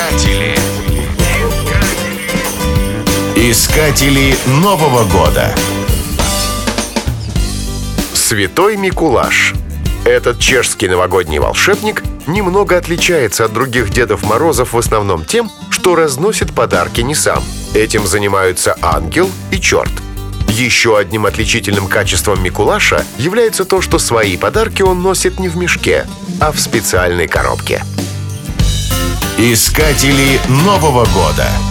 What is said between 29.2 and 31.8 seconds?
Искатели Нового года.